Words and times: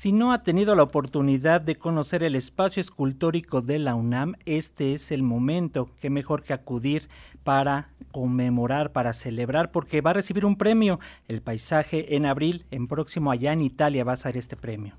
Si 0.00 0.12
no 0.12 0.32
ha 0.32 0.42
tenido 0.42 0.74
la 0.74 0.82
oportunidad 0.82 1.60
de 1.60 1.76
conocer 1.76 2.22
el 2.22 2.34
espacio 2.34 2.80
escultórico 2.80 3.60
de 3.60 3.78
la 3.78 3.94
UNAM, 3.94 4.34
este 4.46 4.94
es 4.94 5.12
el 5.12 5.22
momento. 5.22 5.90
Qué 6.00 6.08
mejor 6.08 6.42
que 6.42 6.54
acudir 6.54 7.10
para 7.44 7.90
conmemorar, 8.10 8.92
para 8.92 9.12
celebrar, 9.12 9.70
porque 9.70 10.00
va 10.00 10.12
a 10.12 10.14
recibir 10.14 10.46
un 10.46 10.56
premio. 10.56 11.00
El 11.28 11.42
paisaje 11.42 12.16
en 12.16 12.24
abril, 12.24 12.64
en 12.70 12.88
próximo 12.88 13.30
allá 13.30 13.52
en 13.52 13.60
Italia 13.60 14.02
va 14.02 14.14
a 14.14 14.16
ser 14.16 14.38
este 14.38 14.56
premio. 14.56 14.94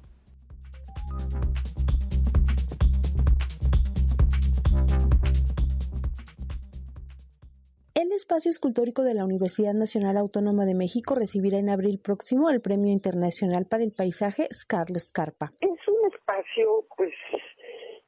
El 8.02 8.12
espacio 8.14 8.50
escultórico 8.50 9.04
de 9.04 9.14
la 9.14 9.24
Universidad 9.24 9.76
Nacional 9.76 10.18
Autónoma 10.18 10.66
de 10.66 10.74
México 10.74 11.14
recibirá 11.14 11.60
en 11.60 11.70
abril 11.70 12.00
próximo 12.04 12.50
el 12.50 12.60
Premio 12.60 12.92
Internacional 12.92 13.68
para 13.70 13.84
el 13.84 13.94
Paisaje 13.96 14.48
Scarlo 14.52 14.98
Scarpa. 14.98 15.54
Es 15.62 15.88
un 15.88 16.12
espacio, 16.12 16.88
pues, 16.98 17.14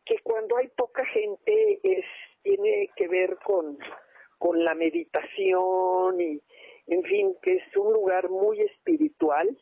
que 0.03 0.15
cuando 0.23 0.57
hay 0.57 0.69
poca 0.69 1.05
gente 1.05 1.79
es 1.83 2.05
tiene 2.41 2.89
que 2.95 3.07
ver 3.07 3.37
con, 3.45 3.77
con 4.39 4.65
la 4.65 4.73
meditación 4.73 6.19
y, 6.19 6.41
en 6.87 7.03
fin, 7.03 7.35
que 7.43 7.57
es 7.57 7.77
un 7.77 7.93
lugar 7.93 8.31
muy 8.31 8.61
espiritual, 8.61 9.55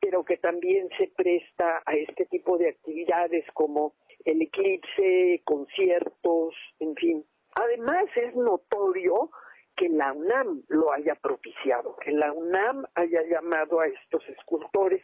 pero 0.00 0.22
que 0.22 0.36
también 0.36 0.90
se 0.98 1.10
presta 1.16 1.82
a 1.86 1.94
este 1.94 2.26
tipo 2.26 2.58
de 2.58 2.68
actividades 2.68 3.46
como 3.54 3.94
el 4.26 4.42
eclipse, 4.42 5.40
conciertos, 5.46 6.54
en 6.78 6.94
fin. 6.94 7.24
Además 7.54 8.04
es 8.16 8.36
notorio 8.36 9.30
que 9.78 9.88
la 9.88 10.12
UNAM 10.12 10.64
lo 10.68 10.92
haya 10.92 11.14
propiciado, 11.14 11.96
que 11.96 12.10
la 12.10 12.32
UNAM 12.32 12.84
haya 12.94 13.22
llamado 13.22 13.80
a 13.80 13.86
estos 13.86 14.28
escultores 14.28 15.00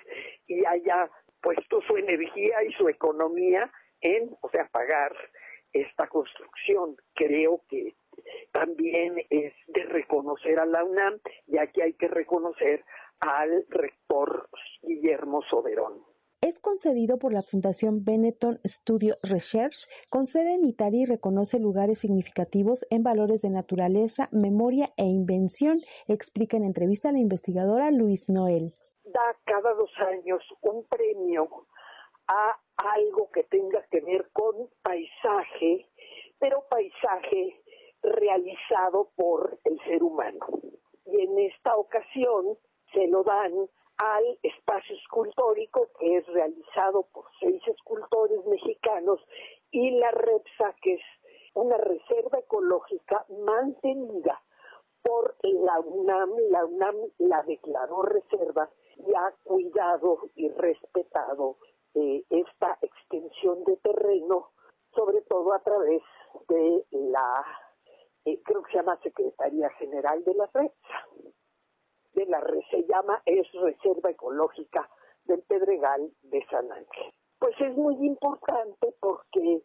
y 0.47 0.65
haya 0.67 1.09
puesto 1.41 1.81
su 1.83 1.97
energía 1.97 2.63
y 2.65 2.73
su 2.73 2.89
economía 2.89 3.71
en, 4.01 4.37
o 4.41 4.51
sea, 4.51 4.69
pagar 4.69 5.15
esta 5.73 6.09
construcción. 6.09 6.97
Creo 7.15 7.63
que 7.69 7.95
también 8.53 9.15
es 9.31 9.55
de 9.69 9.85
reconocer 9.85 10.59
a 10.59 10.67
la 10.67 10.83
UNAM, 10.85 11.21
ya 11.47 11.67
que 11.69 11.83
hay 11.83 11.93
que 11.95 12.09
reconocer 12.09 12.85
al 13.21 13.65
rector 13.71 14.49
Guillermo 14.83 15.43
Soberón 15.43 16.14
es 16.45 16.61
concedido 16.61 17.19
por 17.19 17.33
la 17.33 17.43
Fundación 17.43 18.05
Benetton 18.05 18.61
Studio 18.67 19.15
Research, 19.23 19.89
con 20.11 20.27
sede 20.27 20.53
en 20.53 20.67
Italia 20.67 21.01
y 21.01 21.07
reconoce 21.07 21.59
lugares 21.59 22.01
significativos 22.01 22.85
en 22.91 23.03
valores 23.03 23.41
de 23.41 23.49
naturaleza, 23.49 24.29
memoria 24.31 24.91
e 24.99 25.05
invención, 25.05 25.79
explica 26.07 26.59
en 26.59 26.65
entrevista 26.65 27.13
la 27.13 27.19
investigadora 27.19 27.91
Luis 27.91 28.29
Noel. 28.29 28.75
Da 29.05 29.35
cada 29.47 29.73
dos 29.73 29.91
años 30.13 30.43
un 30.61 30.85
premio 30.85 31.49
a 32.29 32.59
algo 32.77 33.31
que 33.33 33.45
tenga 33.45 33.83
que 33.91 34.03
ver 34.03 34.29
con 34.35 34.69
paisaje, 34.83 35.89
pero 36.39 36.63
paisaje 36.69 37.59
realizado 38.03 39.09
por 39.17 39.59
el 39.65 39.81
ser 39.85 40.03
humano. 40.03 40.47
Y 41.07 41.23
en 41.23 41.39
esta 41.39 41.75
ocasión 41.75 42.59
se 42.93 43.07
lo 43.07 43.23
dan 43.23 43.51
al 44.05 44.39
espacio 44.43 44.95
escultórico 44.97 45.89
que 45.99 46.19
es 46.19 46.27
realizado 46.27 47.07
por 47.11 47.25
seis 47.41 47.63
escultores 47.67 48.45
mexicanos 48.45 49.19
y 49.71 49.93
la 49.93 50.11
REPSA, 50.11 50.75
que 50.83 50.95
es 50.95 51.01
una 51.55 51.79
reserva 51.79 52.39
ecológica 52.39 53.25
mantenida 53.47 54.43
por 55.03 55.37
la 55.43 55.81
UNAM. 55.81 56.31
La 56.51 56.67
UNAM 56.67 56.97
la 57.19 57.43
declaró 57.45 58.03
reserva 58.03 58.69
y 58.97 59.15
ha 59.15 59.33
cuidado 59.43 60.19
y 60.35 60.51
respetado 60.51 61.57
eh, 61.95 62.25
esta 62.29 62.77
extensión 62.83 63.65
de 63.65 63.77
terreno, 63.79 64.51
sobre 64.95 65.23
todo 65.23 65.55
a 65.55 65.61
través 65.61 66.03
de 66.49 66.85
la, 66.91 67.43
eh, 68.27 68.39
creo 68.45 68.63
que 68.65 68.73
se 68.73 68.79
llama 68.79 69.01
Secretaría 69.03 69.71
General 69.71 70.23
de 70.25 70.35
la 70.35 70.51
REPSA 70.53 71.07
de 72.25 72.31
la 72.31 72.41
se 72.71 72.85
llama 72.85 73.23
es 73.27 73.51
Reserva 73.53 74.11
Ecológica 74.11 74.89
del 75.25 75.43
Pedregal 75.43 76.11
de 76.23 76.45
San 76.51 76.71
Ángel. 76.73 77.13
Pues 77.39 77.55
es 77.61 77.77
muy 77.77 77.95
importante 78.07 78.95
porque 79.01 79.63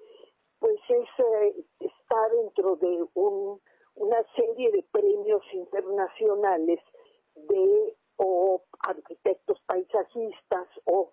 pues 0.59 0.79
es, 0.89 1.09
eh, 1.19 1.55
está 1.79 2.29
dentro 2.29 2.75
de 2.75 3.05
un, 3.13 3.61
una 3.95 4.23
serie 4.35 4.71
de 4.71 4.83
premios 4.91 5.43
internacionales 5.53 6.79
de 7.35 7.95
o 8.17 8.61
arquitectos 8.81 9.61
paisajistas 9.65 10.67
o 10.83 11.11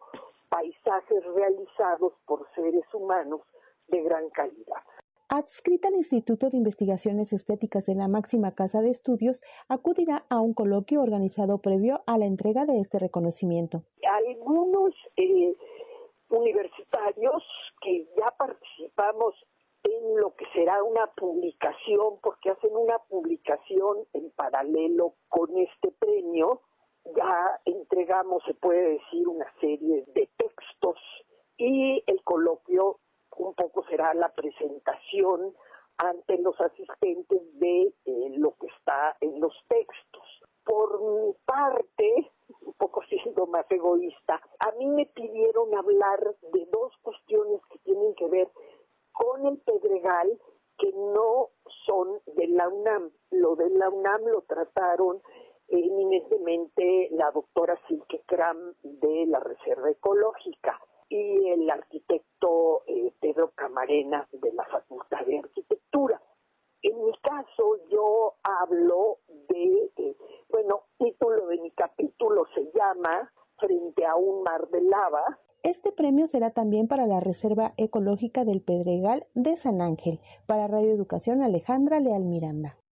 paisajes 0.49 1.25
realizados 1.35 2.15
por 2.27 2.49
seres 2.57 2.85
humanos 2.93 3.43
de 3.87 4.03
gran 4.03 4.29
calidad 4.31 4.83
adscrita 5.29 5.89
al 5.89 5.97
Instituto 5.97 6.51
de 6.51 6.57
Investigaciones 6.57 7.33
Estéticas 7.33 7.87
de 7.87 7.95
la 7.95 8.09
máxima 8.09 8.55
casa 8.55 8.81
de 8.83 8.91
estudios, 8.91 9.43
acudirá 9.69 10.25
a 10.29 10.41
un 10.41 10.55
coloquio 10.55 11.03
organizado 11.03 11.59
previo 11.59 12.03
a 12.07 12.19
la 12.19 12.27
entrega 12.27 12.65
de 12.65 12.81
este 12.81 12.99
reconocimiento. 12.99 13.83
Algunos 14.29 14.95
eh, 15.17 15.55
universitarios 16.29 17.43
que 17.81 18.07
ya 18.17 18.31
participamos 18.39 19.35
en 19.83 20.17
lo 20.21 20.35
que 20.35 20.47
será 20.53 20.83
una 20.83 21.07
publicación, 21.17 22.19
porque 22.23 22.51
hacen 22.51 22.77
una 22.77 22.99
publicación 23.09 23.99
en 24.13 24.31
paralelo 24.33 25.15
con 25.29 25.57
este 25.57 25.93
premio, 25.99 26.63
ya 27.17 27.61
entregamos, 27.65 28.43
se 28.47 28.55
puede 28.55 28.99
decir, 28.99 29.29
una 29.29 29.47
serie 29.61 30.05
de 30.15 30.29
textos 30.37 30.99
y 31.57 32.03
el 32.07 32.23
coloquio 32.25 32.99
un 33.45 33.55
poco 33.55 33.85
será 33.89 34.15
la 34.15 34.33
presentación 34.33 35.55
ante 35.99 36.39
los 36.39 36.61
asistentes 36.61 37.41
de 37.59 37.93
eh, 38.05 38.31
lo 38.37 38.55
que 38.57 38.67
está 38.67 39.17
en 39.21 39.41
los 39.41 39.55
textos. 39.69 40.25
Por 40.65 41.01
mi 41.01 41.33
parte, 41.45 42.31
un 42.61 42.75
poco 42.75 43.03
siendo 43.05 43.47
más 43.47 43.67
egoísta, 43.71 44.41
a 44.59 44.73
mí 44.73 44.87
me 44.87 45.07
pidieron 45.07 45.75
hablar 45.75 46.35
de 46.53 46.67
dos 46.67 46.93
cuestiones 47.03 47.61
que 47.71 47.79
tienen 47.79 48.15
que 48.15 48.27
ver 48.27 48.49
con 49.13 49.47
el 49.47 49.59
Pedregal 49.59 50.39
que 50.79 50.93
no 50.93 51.49
son 51.87 52.21
de 52.27 52.49
la 52.49 52.69
UNAM. 52.69 53.11
Lo 53.31 53.57
de 53.57 53.71
la 53.71 53.89
UNAM 53.89 54.25
lo 54.27 54.43
trataron 54.43 55.23
eminentemente 55.69 57.09
la 57.13 57.31
doctora 57.31 57.81
Silke 57.89 58.23
Kram 58.27 58.75
de 58.83 59.27
la 59.27 59.41
Reserva 59.41 59.91
Ecológica 59.91 60.79
y 61.09 61.49
el 61.51 61.71
arquitecto 61.71 62.27
Camarena 63.55 64.27
de 64.33 64.53
la 64.53 64.65
Facultad 64.65 65.25
de 65.27 65.39
Arquitectura. 65.39 66.21
En 66.83 67.05
mi 67.05 67.13
caso, 67.19 67.79
yo 67.91 68.35
hablo 68.43 69.19
de, 69.49 69.91
eh, 69.97 70.17
bueno, 70.49 70.83
título 70.99 71.47
de 71.49 71.59
mi 71.59 71.71
capítulo 71.73 72.47
se 72.55 72.71
llama 72.75 73.33
Frente 73.59 74.05
a 74.05 74.17
un 74.17 74.43
mar 74.43 74.69
de 74.69 74.83
lava. 74.83 75.39
Este 75.63 75.91
premio 75.91 76.27
será 76.27 76.51
también 76.51 76.87
para 76.87 77.07
la 77.07 77.21
Reserva 77.21 77.73
Ecológica 77.77 78.45
del 78.45 78.63
Pedregal 78.63 79.27
de 79.35 79.57
San 79.57 79.81
Ángel. 79.81 80.21
Para 80.47 80.69
Radio 80.69 80.93
Educación, 80.93 81.43
Alejandra 81.43 81.99
Leal 81.99 82.25
Miranda. 82.25 82.77